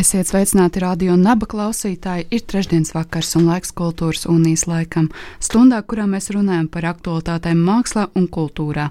[0.00, 2.24] Esiet sveicināti radio un naba klausītāji.
[2.32, 5.10] Ir trešdienas vakars un laiks kultūras unijas laikam,
[5.44, 8.86] stundā, kurā mēs runājam par aktualitātēm mākslā un kultūrā.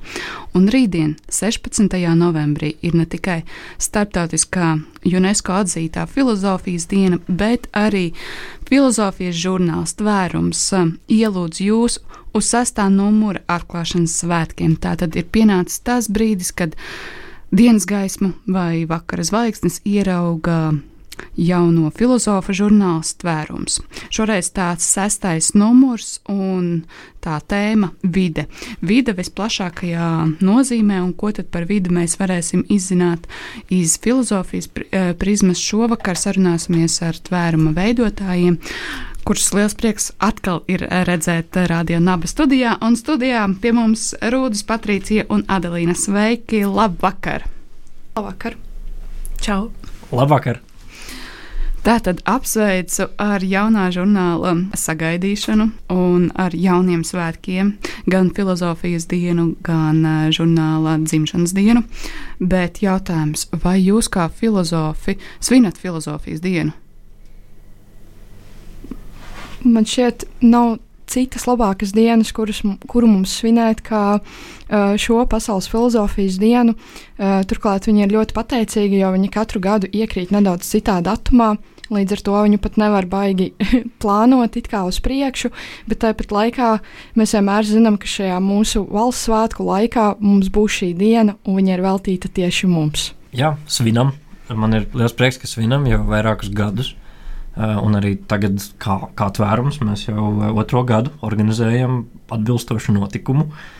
[0.53, 1.95] Un rītdien, 16.
[2.19, 3.39] novembrī, ir ne tikai
[3.81, 4.67] starptautiskā
[5.09, 8.11] UNESCO atzītā filozofijas diena, bet arī
[8.69, 11.97] filozofijas žurnāls tvērums um, ielūdz jūs
[12.37, 14.77] uz sastā numura atklāšanas svētkiem.
[14.77, 16.77] Tātad ir pienācis tas brīdis, kad
[17.49, 20.59] dienas gaismu vai vakara zvaigznes ierauga
[21.37, 23.79] jauno filozofa žurnāls tvērums.
[24.13, 26.85] Šoreiz tāds sestais numurs un
[27.23, 28.47] tā tēma- vide.
[28.81, 33.27] Vide visplašākajā nozīmē, un ko tad par vidi mēs varēsim izzināt
[33.69, 35.59] iz filozofijas eh, prizmas.
[35.59, 38.57] Šovakar sarunāsimies ar tvēruma veidotājiem
[39.29, 42.77] kurus liels prieks atkal ir redzēt Radio Naba studijā.
[42.81, 45.93] Un studijā pie mums Rūdas, Patricija un Adelīna.
[45.93, 46.63] Sveiki!
[46.65, 47.45] Labvakar!
[48.15, 48.57] Labvakar!
[49.37, 49.69] Čau!
[50.11, 50.63] Labvakar!
[51.89, 57.71] Tātad apsveicu ar jaunā žurnāla sagaidīšanu un ar jauniem svētkiem,
[58.05, 61.81] gan filozofijas dienu, gan žurnāla dzimšanas dienu.
[62.37, 66.75] Bet jautājums, vai jūs kā filozofi svinat filozofijas dienu?
[69.65, 70.77] Man šķiet, nav
[71.09, 74.19] citas labākas dienas, kuras, kuru mums svinēt, kā
[75.01, 76.77] šo pasaules filozofijas dienu.
[77.17, 81.55] Turklāt viņi ir ļoti pateicīgi, jo viņi katru gadu iekrīt nedaudz citā datumā.
[81.89, 83.49] Līdz ar to viņu pat nevar baigi
[84.01, 85.51] plānot it kā uz priekšu,
[85.89, 86.69] bet tāpat laikā
[87.19, 91.75] mēs vienmēr zinām, ka šajā mūsu valsts svētku laikā mums būs šī diena, un viņa
[91.75, 93.11] ir veltīta tieši mums.
[93.35, 94.13] Jā, svinam.
[94.49, 96.95] Man ir liels prieks, ka svinam jau vairākus gadus.
[97.59, 103.49] Un arī tagad, kā, kā tvērums, mēs jau otro gadu organizējam atbilstošu notikumu.
[103.49, 103.79] Uh,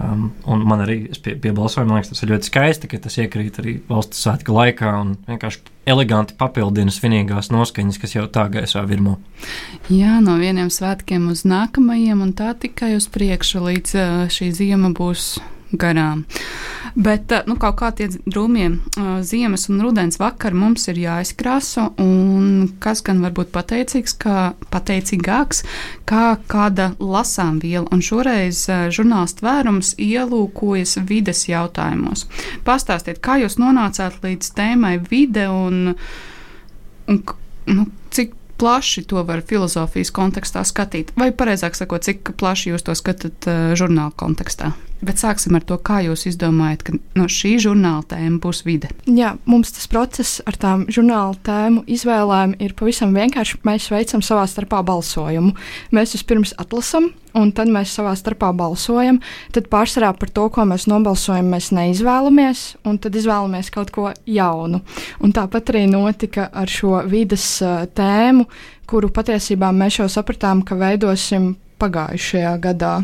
[0.00, 3.58] Um, un man arī pie, piebalsoju, man liekas, tas ir ļoti skaisti, ka tas iekrīt
[3.60, 5.60] arī valsts svētku laikā un vienkārši
[5.92, 9.18] eleganti papildina svinīgās noskaņas, kas jau tā gaisā virmo.
[9.92, 14.94] Jā, no vieniem svētkiem uz nākamajiem, un tā tikai uz priekšu, līdz uh, šī ziema
[14.96, 15.34] būs
[15.72, 16.24] garām.
[16.94, 22.66] Bet nu, kaut kā tie drūmie uh, ziemas un rudens vakari mums ir jāizkrāso, un
[22.82, 24.38] kas gan var būt pateicīgs, kā
[24.74, 25.62] pateicīgāks,
[26.10, 27.86] kā kāda lasām viela.
[27.94, 32.26] Un šoreiz uh, žurnāls tvērums ielūkojas vides jautājumos.
[32.66, 35.94] Pastāstiet, kā jūs nonācāt līdz tēmai vide un,
[37.06, 37.24] un
[37.70, 42.98] nu, cik plaši to var filozofijas kontekstā skatīt, vai precīzāk sakot, cik plaši jūs to
[42.98, 44.74] skatāt uh, žurnāla kontekstā?
[45.00, 48.90] Bet sāksim ar to, kā jūs izdomājat, ka no šī žurnāla tēma būs vide.
[49.08, 53.62] Jā, mums tas process ar tām žurnāla tēmu izvēlēm ir pavisam vienkārši.
[53.64, 55.54] Mēs veicam savā starpā balsojumu.
[55.96, 59.22] Mēs vispirms atlasām, un tad mēs savā starpā balsojam.
[59.56, 64.82] Tad pārsvarā par to, ko mēs nobalsojam, mēs neizvēlamies, un tad izvēlamies kaut ko jaunu.
[65.24, 68.44] Un tāpat arī notika ar šo vidas uh, tēmu,
[68.90, 72.98] kuru patiesībā mēs jau sapratām, ka veidosim pagājušajā gadā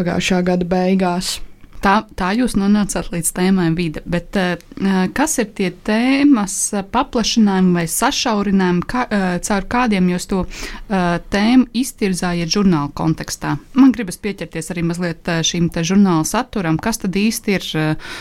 [0.00, 1.38] pagājušā gada beigās.
[1.80, 6.56] Tā, tā jūs nonācāt līdz tēmai vide, bet uh, kas ir tie tēmas
[6.92, 13.54] paplašinājumi vai sašaurinājumi, kā, uh, caur kādiem jūs to uh, tēmu iztirzājat žurnāla kontekstā?
[13.80, 18.14] Man gribas pieķerties arī mazliet šīm te žurnāla saturam, kas tad īsti ir uh,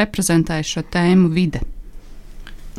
[0.00, 1.62] reprezentējis šo tēmu vide?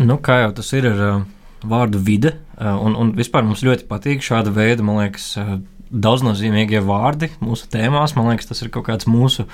[0.04, 1.26] Nu, kā jau tas ir ar uh,
[1.64, 6.82] vārdu vide, uh, un, un vispār mums ļoti patīk šāda veida, man liekas, uh, daudznozīmīgie
[6.86, 8.16] vārdi mūsu tēmās.
[8.18, 9.48] Man liekas, tas ir kaut kāds mūsu,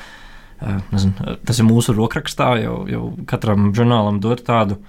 [0.92, 4.80] nezinu, tas ir mūsu rokrakstā, jau, jau katram žurnālam dot tādu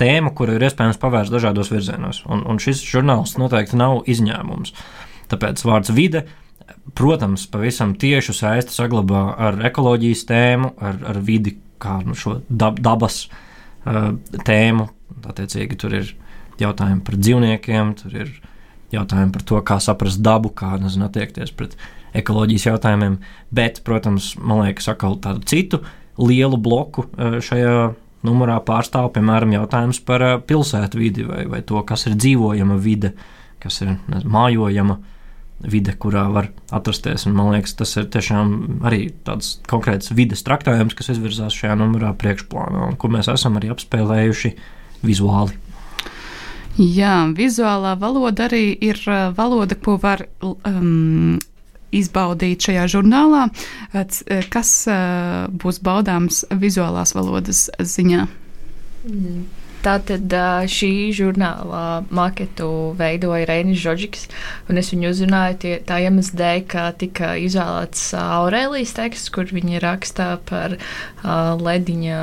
[0.00, 2.22] tēmu, kuru ir iespējams pavērst dažādos virzienos.
[2.26, 4.74] Un, un šis žurnāls noteikti nav izņēmums.
[5.32, 6.26] Tāpēc vārds vide,
[6.98, 12.80] protams, pavisam tieši saisti saglabā ar ekoloģijas tēmu, ar, ar vidi kā nu, šo dab,
[12.82, 14.14] dabas uh,
[14.46, 14.88] tēmu.
[15.22, 16.14] Attiecīgi, tur ir
[16.60, 18.32] jautājumi par dzīvniekiem, tur ir
[18.92, 21.76] jautājumi par to, kā saprast dabu, kā nezinu, attiekties pret
[22.18, 23.18] ekoloģijas jautājumiem.
[23.54, 25.82] Bet, protams, man liekas, atkal tādu citu
[26.20, 27.92] lielu bloku e, šajā
[28.26, 33.14] numurā pārstāv, piemēram, jautājums par e, pilsētu vidi vai, vai to, kas ir dzīvojama vide,
[33.62, 34.98] kas ir nezinu, mājojama
[35.72, 37.26] vide, kurā var atrasties.
[37.28, 42.12] Un, man liekas, tas ir tiešām arī tāds konkrēts vides traktējums, kas izvirzās šajā numurā
[42.18, 44.56] priekšplānā un ko mēs esam arī apspēlējuši
[45.06, 45.54] vizuāli.
[46.80, 49.00] Jā, vizuālā valoda arī ir
[49.36, 51.38] valoda, ko var um,
[51.92, 53.46] izbaudīt šajā žurnālā.
[54.52, 54.70] Kas
[55.64, 58.28] būs baudāms vizuālās valodas ziņā?
[59.08, 59.42] Mm.
[59.82, 60.30] Tātad
[60.70, 64.28] šī žurnāla maketu veidoja Reinis Žoģiks,
[64.70, 69.80] un es viņu uzrunāju tie, tā iemesla dēļ, ka tika izvēlēts Aurēlijas teksts, kur viņa
[69.82, 72.20] rakstā par uh, lediņa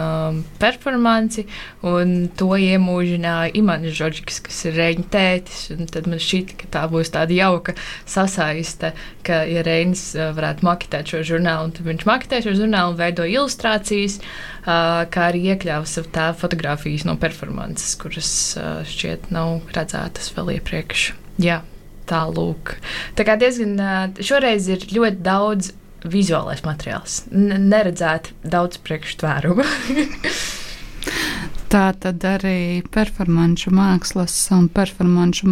[0.61, 1.45] performanci,
[1.83, 6.85] un to iemūžināja Imants Žoģiks, kas ir Reņa tētis, un tad man šķita, ka tā
[6.93, 7.75] būs tāda jauka
[8.07, 8.93] sasaiste,
[9.27, 14.21] ka, ja Reinis varētu maketēt šo žurnālu, tad viņš maketē šo žurnālu un veido ilustrācijas,
[14.23, 20.59] uh, kā arī iekļāva savu tēvu fotografijas no performances performances, kuras šķiet nav redzētas vēl
[20.59, 21.13] iepriekš.
[21.41, 21.63] Jā,
[22.05, 22.75] tā lūk.
[23.15, 25.71] Tā kā diezgan šoreiz ir ļoti daudz
[26.05, 27.25] vizuālais materiāls.
[27.31, 29.65] N neredzēt daudz priekštvērumu.
[31.69, 35.45] Tā tad arī performanču mākslas un performanču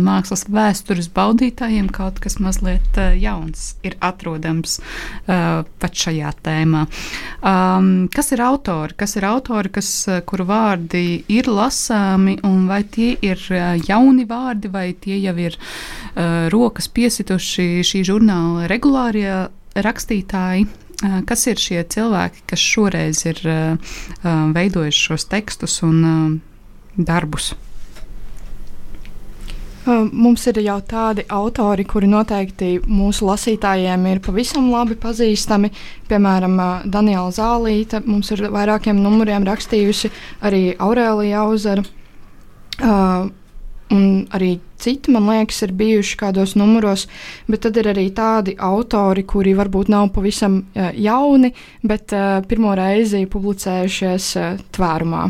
[0.00, 6.86] mākslas vēstures baudītājiem kaut kas mazliet jauns ir atrodams uh, pat šajā tēmā.
[7.44, 8.96] Um, kas ir autori?
[8.96, 9.92] Kas ir autori, kas,
[10.24, 11.04] kuru vārdi
[11.36, 13.44] ir lasāmi, un vai tie ir
[13.84, 20.87] jauni vārdi, vai tie jau ir uh, rokas piesituši šī žurnāla regulārie rakstītāji?
[20.98, 23.38] Kas ir šie cilvēki, kas šoreiz ir
[24.24, 26.40] veidojuši šos tekstus un
[26.98, 27.52] darbus?
[29.88, 35.70] Mums ir jau tādi autori, kuri noteikti mūsu lasītājiem ir pavisam labi pazīstami.
[36.10, 40.10] Piemēram, Daniela Zālīta mums ir vairākiem numuriem rakstījusi
[40.44, 41.86] arī Aurēlija Auzara.
[42.78, 43.30] Uh,
[43.94, 47.06] un arī citi, man liekas, ir bijuši kādos numuros,
[47.48, 51.52] bet tad ir arī tādi autori, kuri varbūt nav pavisam uh, jauni,
[51.82, 55.24] bet uh, pirmo reizi publicējušies uh, tvērumā.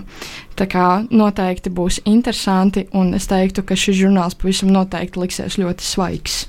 [0.58, 5.86] Tā kā noteikti būs interesanti, un es teiktu, ka šis žurnāls pavisam noteikti liksies ļoti
[5.86, 6.42] svaigs.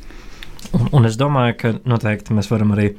[0.74, 2.92] Un, un es domāju, ka noteikti mēs varam arī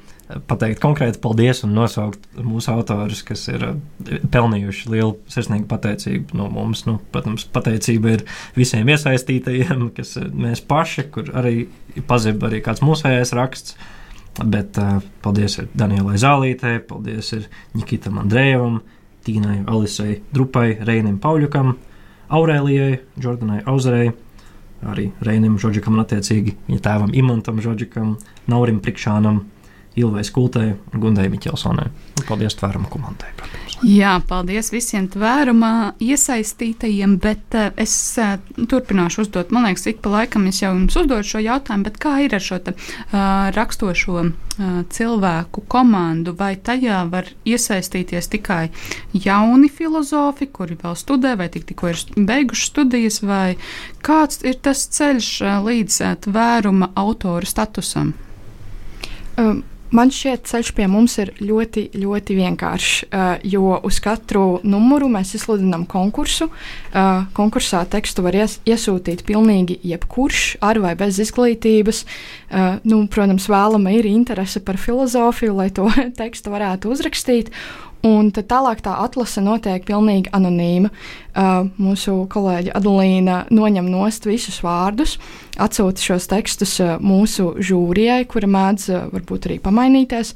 [0.51, 6.49] pateikt konkrēti paldies un nosaukt mūsu autorus, kas ir eh, pelnījuši lielu sirsnīgu pateicību no
[6.53, 6.85] mums.
[6.89, 8.27] Nu, protams, pateicība ir
[8.59, 11.69] visiem iesaistītajiem, kas mēs paši, kur arī
[12.09, 13.79] pazib arī kāds mūsējais raksts.
[14.41, 17.33] Bet uh, paldies Danielai Zālītei, paldies
[17.75, 18.79] Nikitam Andrejevam,
[19.27, 21.75] Tīnai Alisai Drupai, Reinim Pauļukam,
[22.31, 24.13] Aurēlijai, Jordanai Auzarei,
[24.87, 28.15] arī Reinim Žodžikam un attiecīgi viņa tēvam Imantam Žodžikam,
[28.49, 29.43] Naurim Prikšānam,
[29.97, 31.89] Ilvai Skultei un Gundai Miķelsonai.
[32.29, 33.33] Paldies tvēruma komandai.
[33.37, 33.71] Protams.
[33.81, 38.35] Jā, paldies visiem tvērumā iesaistītajiem, bet uh, es uh,
[38.69, 42.13] turpināšu uzdot, man liekas, ik pa laikam es jau jums uzdodu šo jautājumu, bet kā
[42.27, 44.35] ir ar šo te, uh, rakstošo uh,
[44.93, 48.69] cilvēku komandu, vai tajā var iesaistīties tikai
[49.17, 53.57] jauni filozofi, kuri vēl studē, vai tik, tikko ir beiguši studijas, vai
[54.05, 58.13] kāds ir tas ceļš uh, līdz uh, tvēruma autora statusam?
[59.41, 62.93] Um, Man šķiet, ceļš pie mums ir ļoti, ļoti vienkāršs.
[63.11, 66.47] Uh, jo uz katru numuru mēs izsludinām konkursu.
[66.51, 72.05] Uh, konkursā tekstu var ies, iesūtīt pilnīgi jebkurš, ar vai bez izglītības.
[72.05, 75.91] Uh, nu, protams, vēlama ir interese par filozofiju, lai to
[76.23, 77.51] tekstu varētu uzrakstīt.
[78.07, 80.89] Un tad tālāk tā atlase notiek pilnīgi anonīma.
[81.31, 85.19] Uh, mūsu kolēģe Adalīna noņem nost visus vārdus,
[85.61, 90.33] atsūta šos tekstus uh, mūsu žūrijai, kura mēdz uh, varbūt arī pamainīties.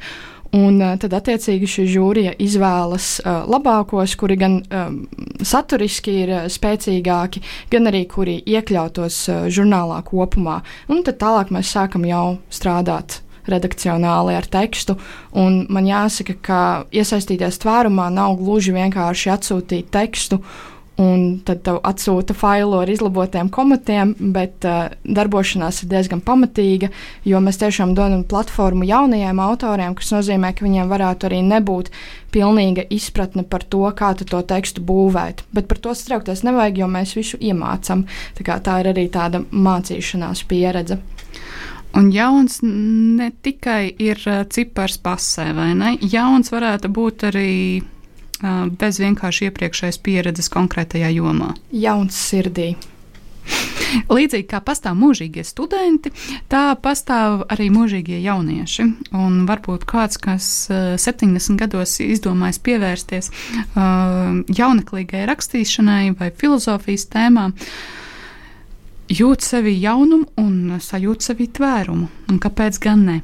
[0.54, 5.00] Un uh, tad, attiecīgi, šī žūrija izvēlas uh, labākos, kuri gan um,
[5.42, 7.42] saturiski ir uh, spēcīgāki,
[7.72, 10.60] gan arī kuri iekļautos uh, žurnālā kopumā.
[10.92, 14.98] Un tad tālāk mēs sākam jau strādāt redakcionāli ar tekstu.
[15.34, 16.60] Man jāsaka, ka
[16.94, 20.40] iesaistīties tvērumā nav gluži vienkārši atsūtīt tekstu.
[20.94, 26.86] Un tad tev atsūta failu ar izlabotiem komatiem, bet uh, darbošanās ir diezgan pamatīga,
[27.26, 31.90] jo mēs tiešām dodam platformu jaunajiem autoriem, kas nozīmē, ka viņiem varētu arī nebūt
[32.30, 35.42] pilnīga izpratne par to, kā to tekstu būvēt.
[35.50, 38.06] Bet par to straukties nevajag, jo mēs visu iemācām.
[38.38, 41.00] Tā, tā ir arī tāda mācīšanās pieredze.
[41.94, 44.18] Un jauns ne tikai ir
[44.50, 45.94] cipars pasē, vai ne?
[46.02, 51.52] Jauns varētu būt arī uh, bez vienkārši iepriekšējas pieredzes konkrētajā jomā.
[51.70, 52.74] Jauns sirdī.
[54.10, 56.10] Līdzīgi kā pastāv mūžīgie studenti,
[56.50, 58.86] tā pastāv arī mūžīgie jaunieši.
[59.14, 68.00] Un varbūt kāds, kas 70 gados izdomājis pievērsties uh, jauneklīgai rakstīšanai vai filozofijas tēmām, uh,
[69.10, 72.08] jūt sevi jaunumu un sajūt sevi tvērumu.
[72.30, 73.20] Un kāpēc gan ne?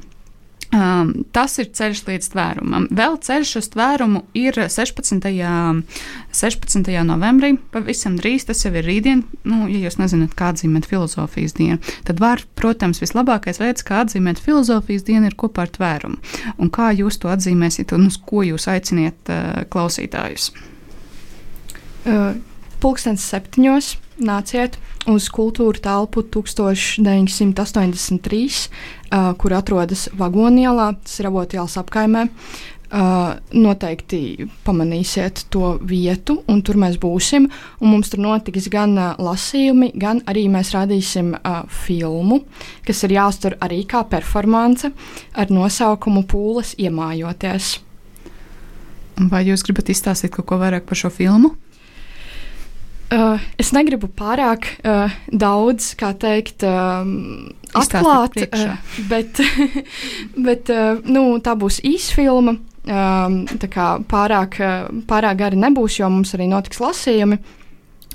[0.70, 2.84] Um, tas ir ceļš līdz tvērumam.
[2.94, 5.24] Vēl ceļš uz tvērumu ir 16.
[6.30, 6.90] 16.
[7.08, 7.56] novembrī.
[7.74, 9.24] Pavisam drīz tas jau ir rītdien.
[9.42, 14.38] Nu, ja jūs nezināt, kā atzīmēt filozofijas dienu, tad var, protams, vislabākais veids, kā atzīmēt
[14.44, 16.20] filozofijas dienu, ir kopā ar tvērumu.
[16.62, 20.52] Un kā jūs to atzīmēsiet un uz ko jūs aiciniet uh, klausītājus?
[22.06, 22.38] Uh,
[22.78, 24.78] pulkstens septiņos nāciet
[25.10, 28.68] uz kultūra telpu 1983,
[29.10, 32.22] uh, kur atrodas Vagonielā, tas ir Avotielas apkaimē.
[32.90, 37.46] Uh, noteikti pamanīsiet to vietu, un tur mēs būsim.
[37.78, 42.40] Mums tur notiks gan uh, lasījumi, gan arī mēs rādīsim uh, filmu,
[42.82, 44.90] kas ir jāuztur arī kā performance
[45.38, 47.78] ar nosaukumu Pūles iemājoties.
[49.30, 51.54] Vai jūs gribat izstāstīt kaut ko vairāk par šo filmu?
[53.10, 58.76] Uh, es negribu pārāk uh, daudz, kā teikt, um, atklāt, uh,
[59.10, 59.40] bet,
[60.46, 62.54] bet uh, nu, tā būs īsfilma.
[62.80, 64.56] Um, tā kā pārāk,
[65.10, 67.40] pārāk gari nebūs, jo mums arī notiks lasījumi.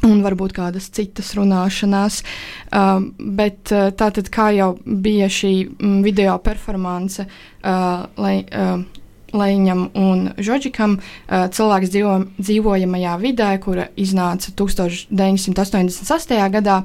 [0.06, 2.22] Un varbūt kādas citas runāšanās.
[2.72, 8.80] Uh, bet uh, tā tad, kā jau bija šī mm, video performance, uh, lai uh,
[9.34, 16.50] Leņķam un Žoģikam cilvēks dzīvo, dzīvojamajā vidē, kura iznāca 1988.
[16.54, 16.82] gadā.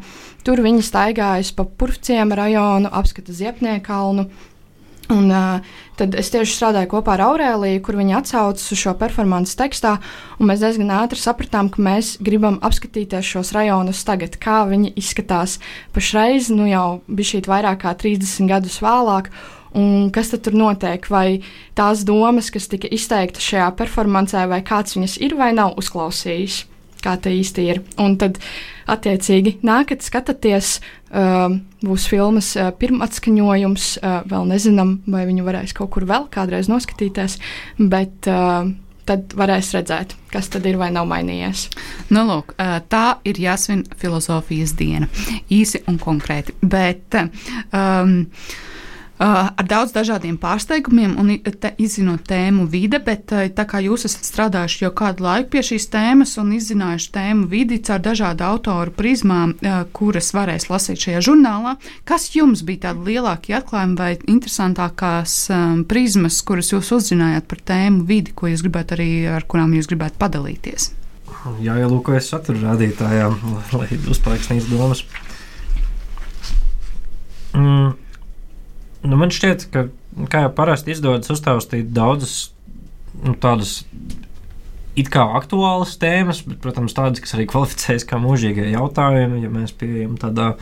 [0.47, 4.31] Tur viņi staigājas pa Purvciem rajonu, apskata Ziepnieku kalnu.
[5.11, 5.59] Un, uh,
[5.99, 9.97] tad es tieši strādāju kopā ar Aurēliju, kur viņa atsaucas uz šo performances tekstā.
[10.39, 15.59] Mēs diezgan ātri sapratām, ka mēs gribam apskatīties šos rajonus tagad, kā viņi izskatās
[15.97, 19.33] pašreiz, nu jau bija šī vairāk kā 30 gadus vēlāk.
[19.77, 21.07] Un kas tur notiek?
[21.11, 21.41] Vai
[21.79, 26.65] tās domas, kas tika izteiktas šajā performancē, vai kāds viņas ir vai nav uzklausījis?
[27.01, 27.79] Kā tā īsti ir.
[28.03, 28.37] Un tad,
[28.91, 30.75] attiecīgi, nākat, skatāties,
[31.15, 31.47] uh,
[31.81, 33.87] būs filmas uh, pirmatskaņojums.
[34.03, 37.39] Uh, vēl nezinām, vai viņu varēs kaut kur vēl kādreiz noskatīties,
[37.81, 38.69] bet uh,
[39.09, 41.71] tad varēs redzēt, kas tad ir vai nav mainījies.
[42.13, 42.53] Nu, lūk,
[42.93, 45.09] tā ir jāsvin filozofijas diena.
[45.49, 46.59] Īsi un konkrēti.
[46.61, 48.69] Bet, um, Uh,
[49.21, 54.25] ar daudz dažādiem pārsteigumiem un te, izzinot tēmu vide, bet uh, tā kā jūs esat
[54.29, 59.53] strādājuši jau kādu laiku pie šīs tēmas un izzinājuši tēmu vidi caur dažādu autoru prizmām,
[59.61, 61.77] uh, kuras varēs lasīt šajā žurnālā,
[62.09, 68.07] kas jums bija tādi lielākie atklājumi vai interesantākās um, prizmas, kuras jūs uzzinājāt par tēmu
[68.09, 70.95] vidi, ko jūs gribētu arī ar kurām jūs gribētu padalīties?
[71.61, 73.31] Jā, ielūkojas satura rādītājā,
[73.77, 75.05] lai uzpaliek sniedz domas.
[77.57, 78.00] Mm.
[79.01, 79.87] Nu, man šķiet, ka
[80.31, 82.51] kā jau parasti izdodas uztaustīt daudzas
[83.25, 83.81] nu, tādas
[84.99, 89.75] it kā aktuālas tēmas, bet, protams, tādas, kas arī kvalificējas kā mūžīgie jautājumi, ja mēs
[89.77, 90.53] pieejam tādā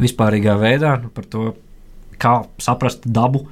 [0.00, 1.52] vispārīgā veidā nu, par to,
[2.20, 3.46] kā saprast dabu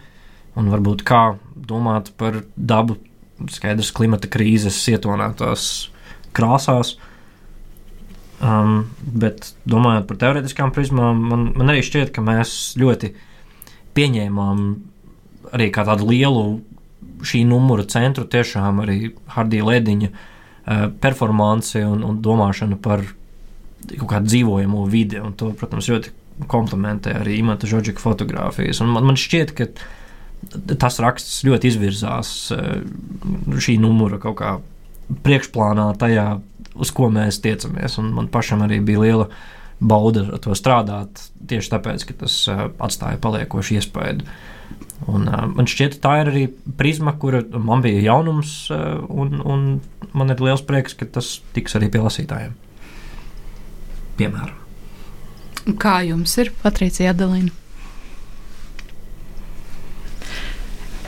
[0.59, 1.23] un varbūt kā
[1.57, 2.99] domāt par dabu
[3.50, 5.71] skaidrs klimata krīzes ietonētās
[6.37, 6.97] krāsās.
[8.42, 13.12] Um, bet domājot par teorētiskām prizmām, man, man arī šķiet, ka mēs ļoti
[13.96, 14.66] pieņēmām
[15.52, 16.44] arī kā tādu lielu
[17.26, 23.04] šī numura centru, tiešām arī Hardija Lediņa uh, performanci un, un domāšanu par
[23.92, 25.20] kaut kādu dzīvojamo vidi.
[25.22, 26.12] Un to, protams, ļoti
[26.50, 28.80] komplementē arī Imants Žoģika fotografijas.
[28.82, 29.68] Un man, man šķiet, ka
[30.80, 32.78] tas raksts ļoti izvirzās uh,
[33.52, 34.56] šī numura kaut kā
[35.26, 36.26] priekšplānā tajā,
[36.72, 37.99] uz ko mēs tiecamies.
[38.00, 39.28] Un man pašam arī bija liela
[39.82, 44.26] bauda ar to strādāt, tieši tāpēc, ka tas uh, atstāja paliekošu iespēju.
[45.10, 46.44] Un, uh, man šķiet, tā ir arī
[46.78, 49.66] prizma, kura man bija jaunums, uh, un, un
[50.14, 52.54] man ir liels prieks, ka tas tiks arī pie lasītājiem.
[54.20, 54.58] Piemēram.
[55.82, 57.52] Kā jums ir Patricija Adelīna?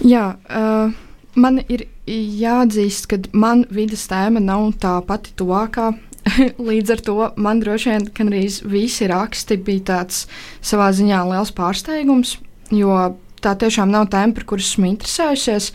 [0.05, 0.95] Jā, uh,
[1.39, 5.93] man ir jāatzīst, ka man vidas tēma nav tā pati tuvākā.
[6.71, 10.25] Līdz ar to man droši vien arī visi raksti bija tāds
[10.65, 12.39] savā ziņā liels pārsteigums,
[12.73, 12.97] jo
[13.45, 15.67] tā tiešām nav tēma, par kuru esmu interesējusies,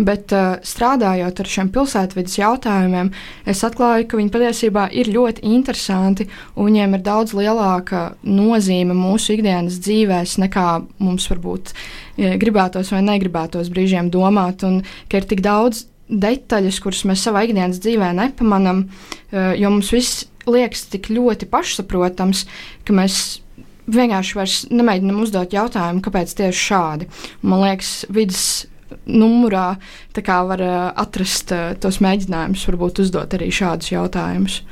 [0.00, 3.10] bet uh, strādājot ar šiem pilsētvidas jautājumiem,
[3.48, 9.36] es atklāju, ka viņi patiesībā ir ļoti interesanti un viņiem ir daudz lielāka nozīme mūsu
[9.36, 10.68] ikdienas dzīvēs nekā
[11.04, 11.74] mums varbūt
[12.16, 17.80] gribētos vai negribētos brīžiem domāt, un ka ir tik daudz detaļas, kuras mēs savā ikdienas
[17.84, 18.86] dzīvē nepamanām,
[19.30, 22.46] eh, jo mums viss liekas tik ļoti pašsaprotams,
[22.84, 23.40] ka mēs
[23.88, 27.08] vienkārši vairs nemēģinām uzdot jautājumu, kāpēc tieši šādi.
[27.42, 28.66] Man liekas, vidas
[29.08, 29.78] numurā
[30.16, 34.62] var uh, atrast uh, tos mēģinājumus, varbūt uzdot arī šādus jautājumus.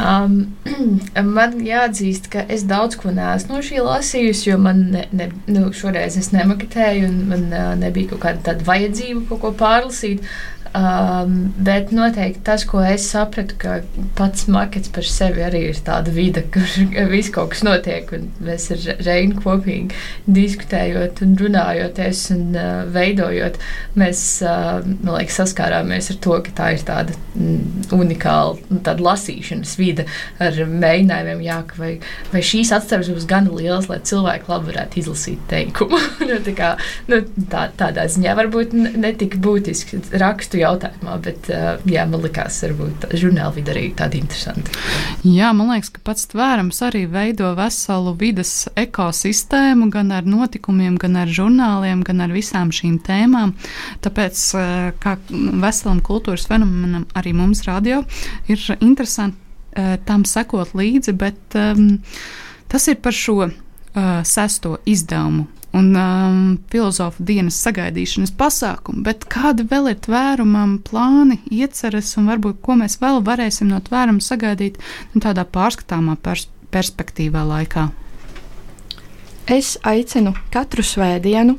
[0.00, 0.36] Um,
[1.36, 5.66] man jāatzīst, ka es daudz ko neesmu no šī lasījusi, jo man ne, ne, nu,
[5.76, 10.24] šoreiz es nemaketēju, un man uh, nebija kaut kāda vajadzība kaut ko pārlasīt.
[10.70, 13.80] Um, bet noteikti tas, ko es sapratu, ka
[14.14, 16.68] pats makets par sevi arī ir tāda vide, kur
[17.10, 18.06] viss kaut kas notiek.
[18.38, 19.98] Mēs ar Reinu kopīgi
[20.30, 23.58] diskutējot, un runājoties un uh, veidojot,
[23.98, 30.06] mēs uh, liekas, saskārāmies ar to, ka tā ir tāda mm, unikāla tāda lasīšanas vide
[30.38, 31.90] ar mēģinājumiem, jā, vai,
[32.30, 35.98] vai šīs atstājums būs gan liels, lai cilvēki labi varētu izlasīt teikumu.
[36.30, 36.70] nu, tā kā,
[37.10, 41.48] nu, tā, tādā ziņā varbūt ne tik būtiski rakstu jautājumā, bet
[41.88, 44.74] jā, man likās, varbūt žurnāla vide arī tāda interesanta.
[45.26, 51.18] Jā, man liekas, ka pats tvērums arī veido veselu vidas ekosistēmu, gan ar notikumiem, gan
[51.20, 53.54] ar žurnāliem, gan ar visām šīm tēmām.
[54.04, 54.42] Tāpēc,
[55.02, 58.02] kā veselam kultūras fenomenam, arī mums radio
[58.50, 59.48] ir interesanti
[60.04, 62.00] tam sekot līdzi, bet um,
[62.70, 63.52] tas ir par šo uh,
[64.26, 65.46] sesto izdevumu
[65.76, 66.38] un um,
[66.72, 72.98] filozofu dienas sagaidīšanas pasākumu, bet kādi vēl ir tvērumam plāni, ieceres un varbūt ko mēs
[73.02, 74.80] vēl varēsim no tvēruma sagaidīt
[75.14, 77.88] nu, tādā pārskatāmā pers perspektīvā laikā?
[79.50, 81.56] Es aicinu katru svētdienu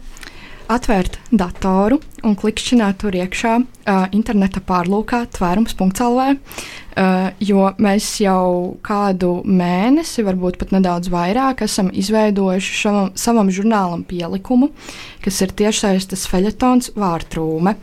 [0.72, 9.34] atvērt datoru un klikšķināt tur iekšā uh, interneta pārlūkā tvērums.lv, uh, jo mēs jau kādu
[9.48, 14.72] mēnesi, varbūt pat nedaudz vairāk, esam izveidojuši šavam, savam žurnālam pielikumu,
[15.26, 17.76] kas ir tiešsaistes feļetons vārtrūme.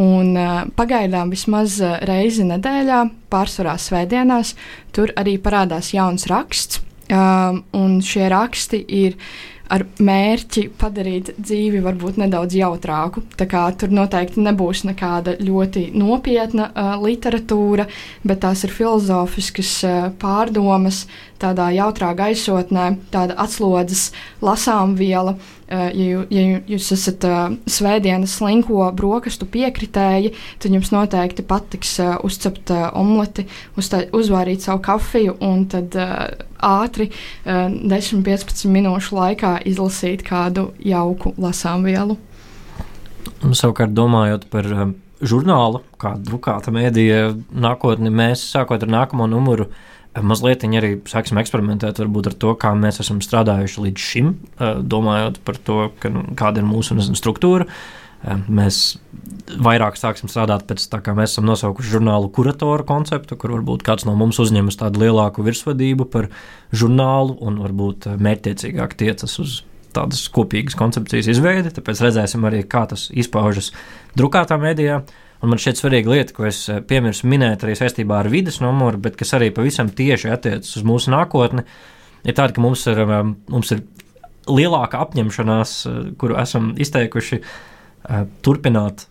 [0.00, 4.54] Un, uh, pagaidām vismaz reizi nedēļā, pārsvarā svētdienās,
[4.94, 6.84] tur arī parādās jauns raksts.
[7.10, 9.16] Um, un šie raksti ir
[9.70, 13.22] ar mērķi padarīt dzīvi varbūt nedaudz jautrāku.
[13.38, 17.86] Tur noteikti nebūs nekāda ļoti nopietna uh, literatūra,
[18.26, 21.04] bet tās ir filozofiskas uh, pārdomas,
[21.40, 24.10] tādā jautrā gaisotnē, tāda atslodzes
[24.44, 25.36] lasām viela.
[25.70, 32.16] Uh, ja, ja jūs esat uh, svētdienas slinko brokastu piekritēji, tad jums noteikti patiks uh,
[32.26, 33.46] uzcept uh, omleti,
[33.78, 36.24] uztā, uzvārīt savu kafiju un tad uh,
[36.58, 37.06] ātri,
[37.46, 42.18] uh, 10-15 minūšu laikā izlasīt kādu jauku lasām vielu.
[43.44, 49.68] Un, savukārt, domājot par um, žurnālu, kā drukāta mēdīja nākotni, mēs sākot ar nākamo numuru
[50.26, 54.32] mazliet arī sāksim eksperimentēt ar to, kā mēs esam strādājuši līdz šim,
[54.82, 57.68] domājot par to, ka, nu, kāda ir mūsu nezinu, struktūra.
[58.20, 58.98] Mēs
[59.64, 64.04] vairāk sāksim strādāt pēc tā, kā mēs esam nosaukuši žurnālu kuratoru konceptu, kur varbūt kāds
[64.04, 66.28] no mums uzņemas tādu lielāku virsvadību par
[66.76, 69.56] žurnālu un varbūt mērķtiecīgāk tiecas uz
[69.96, 71.72] tādas kopīgas koncepcijas izveidi.
[71.74, 73.72] Tāpēc redzēsim arī, kā tas izpaužas
[74.18, 75.00] drukātā mēdījā.
[75.00, 78.60] Uh, Un man šķiet svarīga lieta, ko es eh, piemirsu minēt arī saistībā ar vidas
[78.60, 81.64] numuru, bet kas arī pavisam tieši attiecas uz mūsu nākotni,
[82.26, 83.82] ir tāda, ka mums ir, eh, mums ir
[84.50, 87.40] lielāka apņemšanās, eh, kuru esam izteikuši,
[88.44, 89.06] turpināt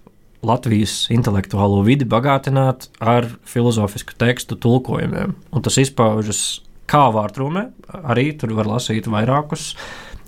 [0.45, 5.33] Latvijas intelektuālo vidi bagātināt ar filozofisku tekstu tulkojumiem.
[5.51, 7.65] Un tas izpaužas kā vārtrūmē,
[8.07, 9.73] arī tur var lasīt vairākus,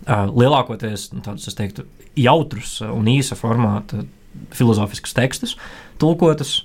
[0.08, 1.86] lielākoties nu, tādus, es teiktu,
[2.20, 4.04] jautrus un īsa formāta
[4.56, 5.56] filozofiskus tekstus,
[6.02, 6.62] tulkotus.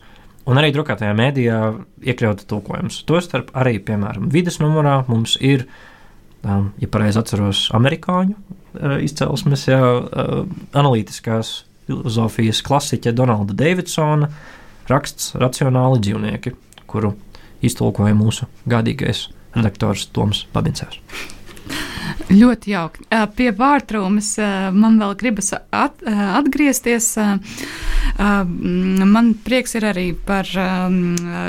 [0.46, 1.60] Un arī drukātajā mēdījā
[2.06, 3.00] iekļauta tulkojums.
[3.08, 5.64] Tostarp arī, piemēram, vidas numurā mums ir,
[6.46, 9.80] um, ja pareizi atceros, amerikāņu uh, izcelsmes, jā,
[10.70, 11.56] analītiskās
[11.86, 14.30] filozofijas klasiķa Donalda Davidsona
[14.90, 16.54] raksts Racionāli dzīvnieki,
[16.90, 17.14] kuru
[17.64, 21.00] iztulkoja mūsu gādīgais redaktors Toms Babincērs.
[22.30, 23.04] Ļoti jauki.
[23.38, 24.32] Pie vārtrūmes
[24.74, 27.12] man vēl gribas at, atgriezties.
[28.18, 30.48] Man prieks ir arī par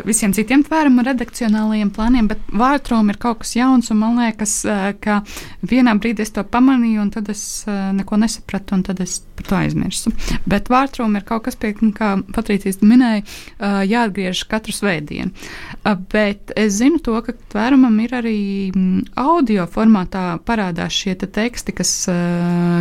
[0.08, 4.60] visiem citiem tvērumu redakcionālajiem plāniem, bet vārtrūme ir kaut kas jauns, un man liekas,
[5.04, 5.22] ka
[5.68, 9.58] vienā brīdī es to pamanīju, un tad es neko nesapratu, un tad es par to
[9.60, 10.12] aizmirsu.
[10.50, 13.24] Bet vārtrūme ir kaut kas, pie kā Patrīcijas minēja,
[13.88, 15.32] jāatgriež katru svētdienu.
[16.12, 18.38] Bet es zinu to, ka tvērumam ir arī
[19.16, 21.92] audio formātā parādās šie te teksti, kas,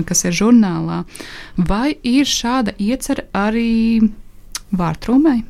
[0.08, 1.02] kas ir žurnālā.
[1.56, 3.65] Vai ir šāda iecerē arī
[4.76, 5.42] vārtrūmai?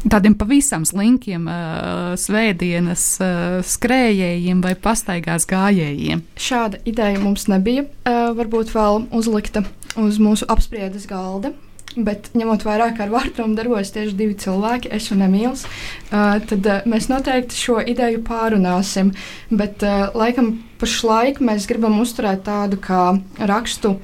[0.00, 6.22] Tādiem pavisam slinkiem uh, svētdienas uh, skrējējiem vai pastaigās gājējiem.
[6.40, 7.84] Šāda ideja mums nebija.
[8.08, 9.66] Uh, varbūt vēl uzlikta
[10.00, 11.52] uz mūsu apspriedes galda.
[11.98, 16.64] Bet ņemot vērā, ka ar vārtumu darbojas tieši divi cilvēki, es un Emīls, uh, tad
[16.70, 19.12] uh, mēs noteikti šo ideju pārunāsim.
[19.50, 23.18] Bet uh, laikam pašlaik mēs gribam uzturēt tādu kā
[23.52, 23.98] rakstu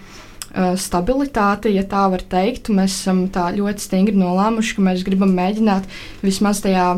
[0.81, 2.71] stabilitāti, ja tā var teikt.
[2.73, 5.89] Mēs esam ļoti stingri nolēmuši, ka mēs gribam mēģināt
[6.25, 6.95] vismaz tajā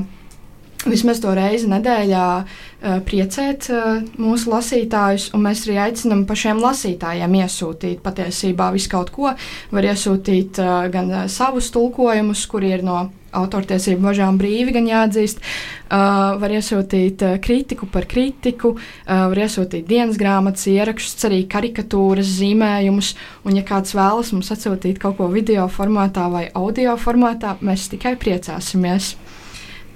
[0.86, 7.38] vismaz to reizi nedēļā uh, priecēt uh, mūsu lasītājus, un mēs arī aicinām pašiem lasītājiem
[7.42, 9.32] iesūtīt patiesībā visu kaut ko.
[9.74, 15.42] Var iesūtīt uh, gan savus tulkojumus, kuri ir no autortiesību bažām brīvi, gan jāatzīst.
[15.88, 22.28] Uh, var iesūtīt uh, kritiku par kritiku, uh, var iesūtīt dienas grāmatas ierakstus, arī karikatūras,
[22.40, 23.14] zīmējumus.
[23.48, 28.16] Un, ja kāds vēlas mums atsūtīt kaut ko video formātā vai audio formātā, mēs tikai
[28.20, 29.14] priecāsimies.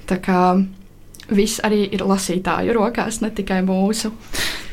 [0.08, 0.42] Tā kā
[1.32, 4.12] viss arī ir lasītāju rokās, ne tikai mūsu.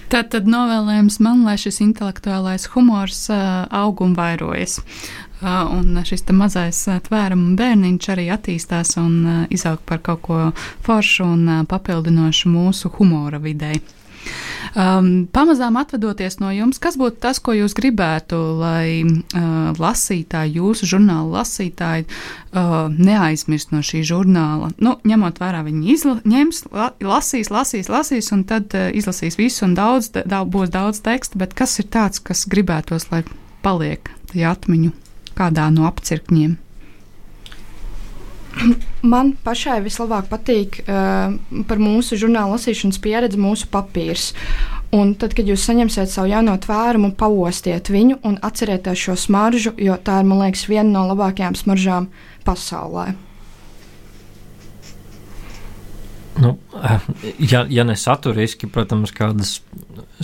[0.10, 4.80] Tad, tad novēlējums man, lai šis intelektuālais humors uh, aug un vairojas.
[5.42, 10.40] Un šis mazais tvēruma bērniņš arī attīstās un izaug par kaut ko
[10.84, 13.80] foršu un papildinošu mūsu humora videi.
[14.76, 20.90] Um, pamazām atvadoties no jums, kas būtu tas, ko jūs gribētu, lai uh, lasītāji, jūsu
[20.92, 24.70] žurnāla lasītāji, uh, neaizmirst no šī žurnāla?
[24.78, 29.66] Nu, ņemot vērā, viņi izla, ņems, la, lasīs, lasīs, lasīs, un tad uh, izlasīs visu,
[29.66, 33.24] un daudz, daudz, būs daudz teksta, bet kas ir tāds, kas gribētos, lai
[33.66, 34.94] paliek tajā atmiņu
[35.40, 36.58] kādā no apcirkņiem?
[39.14, 41.36] Man pašai vislabāk patīk uh,
[41.70, 44.34] par mūsu žurnāla lasīšanas pieredzi, mūsu papīrs.
[44.96, 49.96] Un tad, kad jūs saņemsiet savu jauno tvērumu, pauostiet viņu un atcerieties šo smaržu, jo
[50.02, 52.10] tā ir, man liekas, viena no labākajām smaržām
[52.48, 53.12] pasaulē.
[56.40, 56.56] Nu,
[57.52, 59.60] ja, ja ne saturiski, protams, kādas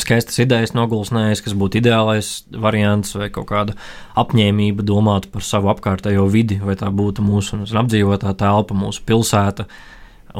[0.01, 3.75] skaistas idejas nogulsnējas, kas būtu ideālais variants, vai kaut kāda
[4.19, 9.67] apņēmība domāt par savu apkārtējo vidi, vai tā būtu mūsu apdzīvotā telpa, mūsu pilsēta,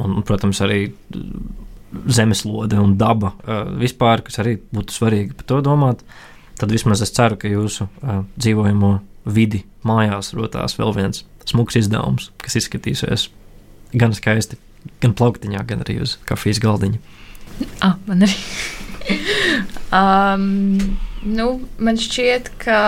[0.02, 0.82] un, protams, arī
[2.12, 3.34] zemeslode un daba
[3.80, 6.04] vispār, kas arī būtu svarīgi par to domāt,
[6.60, 7.88] tad vismaz es ceru, ka jūsu
[8.36, 8.92] dzīvojamo
[9.26, 13.30] vidi mājās rotās vēl viens smags izdevums, kas izskatīsies
[13.96, 14.60] gan skaisti
[15.02, 17.00] gan plauktiņā, gan arī uz kafijas galdiņa.
[17.86, 18.36] Ah, man arī.
[20.00, 20.80] Um,
[21.26, 22.80] nu, man šķiet, ka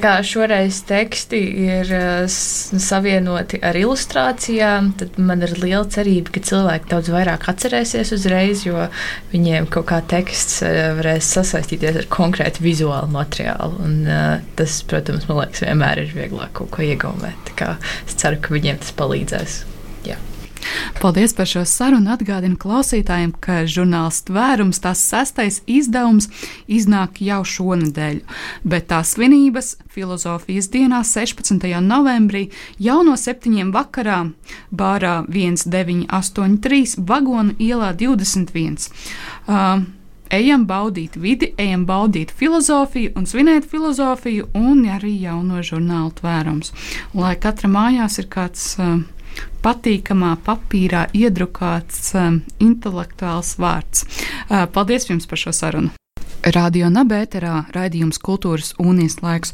[0.00, 6.88] kā šoreiz teksti ir uh, savienoti ar ilustrācijām, tad man ir liela cerība, ka cilvēki
[6.92, 8.86] daudz vairāk atcerēsies uzreiz, jo
[9.34, 13.82] viņiem kaut kā teksts uh, varēs sasaistīties ar konkrētu vizuālu materiālu.
[13.84, 17.52] Un, uh, tas, protams, man liekas, vienmēr ir vieglāk kaut ko iegaumēt.
[18.06, 19.60] Es ceru, ka viņiem tas palīdzēs.
[21.00, 22.12] Paldies par šo sarunu.
[22.12, 26.28] Atgādinu klausītājiem, ka žurnāls Tvērums, tās sestais izdevums,
[26.70, 28.20] iznāk jau šonadēļ,
[28.68, 31.66] bet tās svinības filozofijas dienā, 16.
[31.82, 32.48] novembrī,
[32.78, 33.72] jau no 7.
[33.74, 34.20] vakarā,
[34.70, 38.88] bārā 1983, vagonu ielā 21.
[39.46, 39.82] Uh,
[40.32, 46.72] ejam baudīt vidi, ejam baudīt filozofiju un svinēt filozofiju, un arī jauno žurnālu tvērums.
[47.14, 49.00] Lai katra mājās ir kāds uh,
[49.62, 54.06] patīkamā papīrā iedrukāts um, intelektuāls vārds.
[54.48, 55.92] Uh, paldies jums par šo sarunu!
[56.42, 59.52] Radio Nabērā raidījums Kultūras unijas laiks.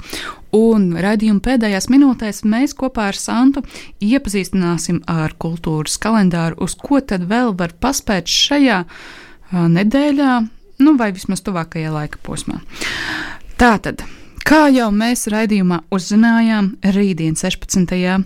[0.57, 3.61] Un raidījuma pēdējās minūtēs mēs kopā ar Santu
[4.01, 10.39] iepazīstināsim ar kultūras kalendāru, uz ko tad vēl var paspēt šajā uh, nedēļā,
[10.81, 12.63] nu vai vismaz tuvākajā laika posmā.
[13.61, 14.07] Tātad,
[14.49, 18.17] kā jau mēs raidījumā uzzinājām, rītdien 16.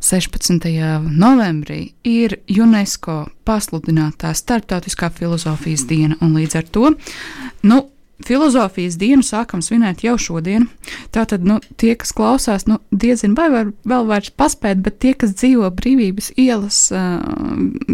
[0.00, 0.66] 16.
[1.12, 6.92] novembrī ir UNESCO pasludinātā Startautiskā filozofijas diena, un līdz ar to
[7.62, 7.82] nu,
[8.26, 10.66] filozofijas dienu sākam svinēt jau šodien.
[11.14, 15.34] Tātad, nu, tie, kas klausās, nu, diezin vai var vēl vairs paspēt, bet tie, kas
[15.38, 17.22] dzīvo brīvības ielas uh,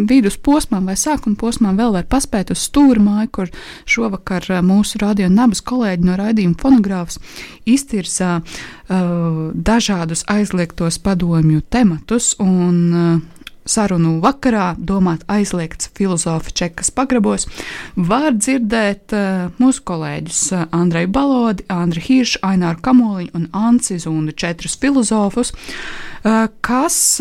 [0.09, 3.55] vidus posmā vai sākuma posmā, vēl var paspēt uz stūra māju, kur
[3.89, 7.21] šovakar uh, mūsu radio nabas kolēģi no raidījuma fonogrāfs
[7.69, 13.36] iztirsā uh, dažādus aizliegtos padomju tematus un uh,
[13.67, 17.49] sarunu vakarā domāt aizliegts filozofa čekas pagrabos,
[17.97, 24.35] var dzirdēt uh, mūsu kolēģus uh, Andreju Balodi, Andri Hiršu, Aināru Kamoliņu un Anci Zundu
[24.37, 27.21] četrus filozofus, uh, kas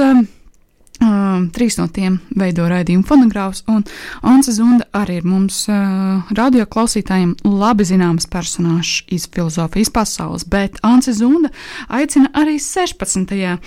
[0.96, 3.82] Uh, trīs no tiem veido raidījumu fonogrāfus, un
[4.24, 10.80] Anse Zunda arī ir mums uh, radio klausītājiem labi zināms personāžs iz filozofijas pasaules, bet
[10.88, 11.52] Anse Zunda
[11.92, 13.34] aicina arī 16.
[13.36, 13.58] Uh,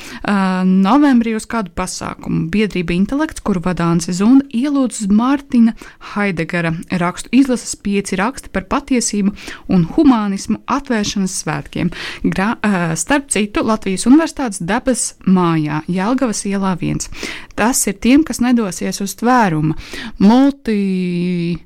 [0.65, 2.47] novembrī uz kādu pasākumu.
[2.55, 5.77] Biedrība Intelekts, kuru vada Anse Zunda, ielūdz uz Mārtiņa
[6.15, 6.73] Haidegara
[7.05, 9.35] rakstu izlases pieci raksti par patiesību
[9.69, 11.93] un humānismu atvēršanas svētkiem.
[12.25, 17.13] Gra, uh, starp citu, Latvijas Universitātes dabas mājā Jelgavas ielā viens.
[17.59, 19.75] Tas ir tiem, kas nedosies uz tvērumu.
[20.23, 21.59] Multi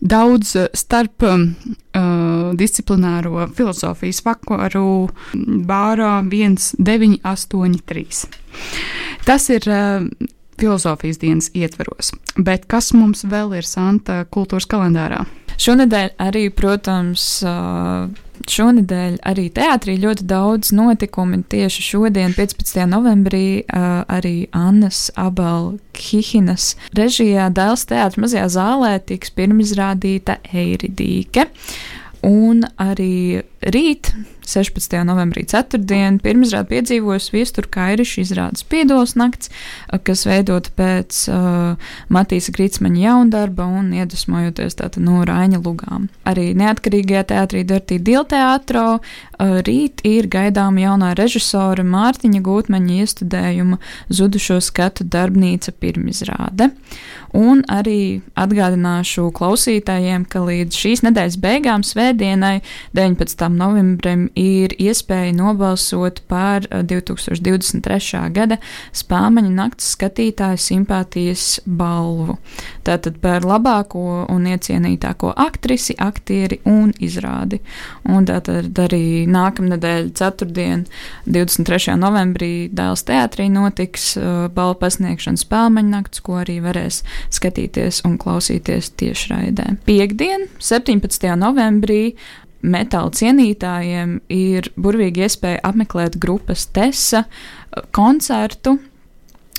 [0.00, 1.40] daudz starp uh,
[2.56, 5.08] disciplināro filozofijas vakaru
[5.66, 8.06] bārā 1983.
[9.26, 10.06] Tas ir uh,
[10.60, 12.12] filozofijas dienas ietveros.
[12.36, 15.24] Bet kas mums vēl ir Santa kultūras kalendārā?
[15.60, 17.42] Šonadēļ arī, protams,
[18.54, 21.42] šonadēļ arī teātrī ļoti daudz notikumu.
[21.50, 22.82] Tieši šodien, 15.
[22.90, 31.48] novembrī, arī Annas Abel Hihinas režijā Dēls teātris mazajā zālē tiks pirmizrādīta Eiridīke.
[32.26, 34.12] Un arī rīt,
[34.50, 34.96] 16.
[35.06, 36.18] novembrī, 4.
[36.24, 39.50] pirmizrādi piedzīvos viestura kairiša izrādes Piedols nakts,
[40.06, 46.08] kas veidota pēc uh, Matīsa Grīsmaņa jaundarba un iedvesmojoties tātad no Rāņa lugām.
[46.26, 53.78] Arī neatkarīgajā teātrī Dirtī Dilteātro uh, rīt ir gaidām jaunā režisora Mārtiņa Gūtmeņa iestudējuma
[54.10, 56.72] Zudušo skatu darbnīca pirmizrāde.
[57.36, 62.56] Un arī atgādināšu klausītājiem, ka līdz šīs nedēļas beigām, svētdienai,
[62.98, 63.49] 19.
[63.58, 68.18] Novembrim, ir iespēja nobalsot par 2023.
[68.20, 68.58] Eh, gada
[68.96, 72.38] Spāmaņa nakts skatītāju simpātijas balvu.
[72.86, 77.60] Tātad par labāko un iecienītāko aktrisi, aktieri un izrādi.
[78.08, 80.86] Un tātad arī nākamnedēļ, ceturtdien,
[81.26, 81.96] 23.
[82.00, 87.02] novembrī Dēls teātrī notiks uh, balvu pasniegšana Spāmaņa nakts, ko arī varēs
[87.34, 89.76] skatīties un klausīties tiešraidē.
[89.88, 91.28] Piektdien, 17.
[91.40, 92.14] novembrī,
[92.62, 97.24] metāla cienītājiem ir burvīgi iespēja apmeklēt grupas Tesa
[97.96, 98.78] koncertu.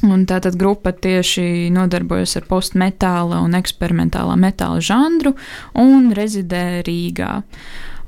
[0.02, 5.36] Un tātad grupa tieši nodarbojas ar postmetāla un eksperimentālā metāla žanru
[5.78, 7.42] un rezidē Rīgā.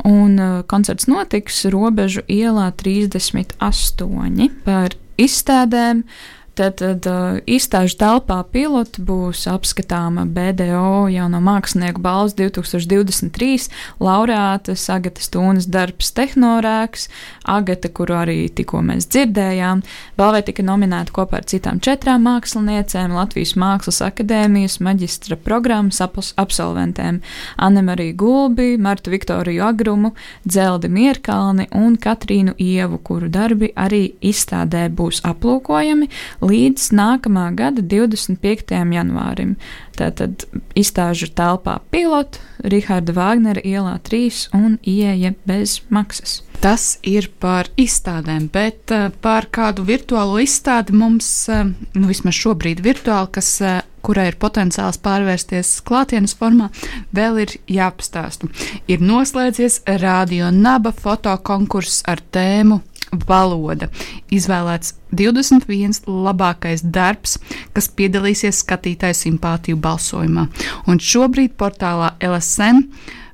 [0.09, 6.01] Un uh, koncerts notiks Robežu ielā 38 par izstādēm.
[6.01, 14.75] Uh, Tad, tad uh, izstāžu telpā pilota būs apskatāma BDO jauno mākslinieku balvas 2023 laureāta
[14.93, 17.07] Agata Stūnas darbs Tehnorēks,
[17.49, 19.81] Agata, kuru arī tikko mēs dzirdējām.
[20.19, 27.23] Balvai tika nominēta kopā ar citām četrām māksliniecēm Latvijas Mākslas akadēmijas maģistra programmas absolventēm
[27.57, 30.13] Annemariju Gulbi, Martu Viktoriju Agrumu,
[30.45, 36.11] Dzeldi Mierkalni un Katrīnu Ievu, kuru darbi arī izstādē būs aplūkojami
[36.43, 38.73] līdz nākamā gada 25.
[38.95, 39.55] janvārim.
[39.97, 40.45] Tātad
[40.77, 46.41] izstāžu telpā pilots, Rahāda Vāgnera ielā 3 un ieeja bez maksas.
[46.63, 52.79] Tas ir par izstādēm, bet uh, par kādu virtuālo izstādi mums, uh, nu vismaz šobrīd
[52.85, 56.69] virtuāli, kas, uh, kurai ir potenciāls pārvērsties klātienes formā,
[57.15, 58.47] vēl ir jāpastāsta.
[58.87, 62.79] Ir noslēdzies radio naba fotokonkurss ar tēmu
[63.27, 63.89] valoda.
[64.33, 67.37] Izvēlēts 21 labākais darbs,
[67.73, 70.47] kas piedalīsies skatītāju simpātiju balsojumā.
[70.87, 72.87] Un šobrīd portālā LSM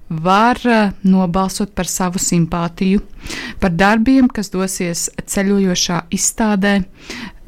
[0.09, 3.03] var uh, nobalsot par savu simpātiju,
[3.61, 6.79] par darbiem, kas dosies ceļojošā izstādē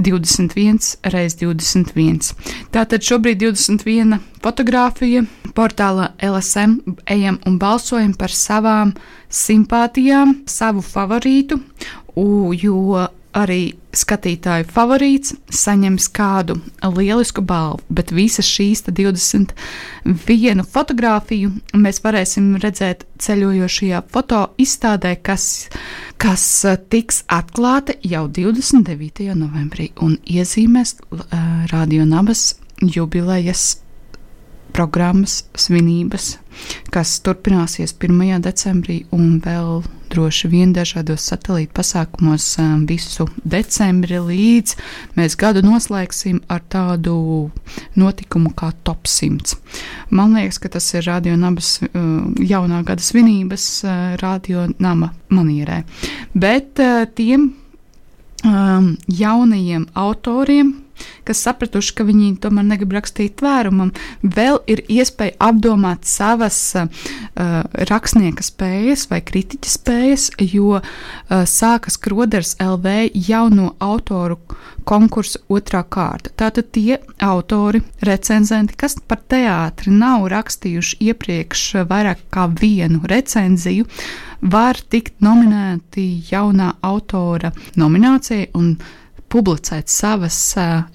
[0.01, 2.33] 21 x 21.
[2.73, 5.23] Tātad šobrīd 21 fotografija
[5.55, 8.93] portālā LSM ejam un balsojam par savām
[9.31, 11.59] simpātijām, savu favorītu,
[12.61, 16.57] jo arī skatītāju favorīts saņems kādu
[16.95, 25.69] lielisku balvu, bet visas šīs 21 fotografiju mēs varēsim redzēt ceļojošajā foto izstādē, kas,
[26.21, 29.29] kas eh, tiks atklāta jau 29.
[29.35, 31.21] novembrī un iezīmēs uh,
[31.71, 33.80] Radio Nabas jubilejas
[34.81, 36.39] programmas svinības,
[36.89, 38.39] kas turpināsies 1.
[38.41, 44.73] decembrī un vēl droši vien dažādos satelīta pasākumos um, visu decembri līdz
[45.19, 47.13] mēs gadu noslēgsim ar tādu
[47.93, 49.53] notikumu kā Top 100.
[50.09, 51.93] Man liekas, ka tas ir Radio Nabas uh,
[52.41, 55.83] jaunā gada svinības uh, Radio Nama manierē.
[56.33, 57.51] Bet uh, tiem
[58.43, 60.79] um, jaunajiem autoriem,
[61.27, 66.87] kas sapratuši, ka viņi tomēr negrib rakstīt tvērumam, vēl ir iespēja apdomāt savas uh,
[67.91, 70.83] rakstnieka spējas vai kritiķa spējas, jo uh,
[71.49, 74.39] sākas Kroders LV jauno autoru
[74.87, 76.31] konkursa otrā kārta.
[76.37, 83.85] Tātad tie autori, recenzenti, kas par teātri nav rakstījuši iepriekš vairāk kā vienu recenziju,
[84.41, 88.73] var tikt nominēti jaunā autora nominācijai un
[89.31, 90.37] publicēt savas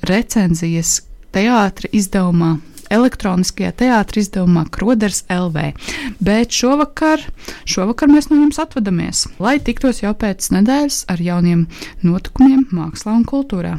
[0.07, 1.01] recenzijas
[1.35, 2.57] teātris izdevumā.
[2.87, 5.72] Elektroniskajā teātris izdevumā Kroders LV.
[6.22, 7.25] Bet šovakar,
[7.66, 11.66] šovakar mēs no jums atvadamies, lai tiktos jau pēc nedēļas ar jauniem
[12.07, 13.75] notikumiem mākslā un kultūrā.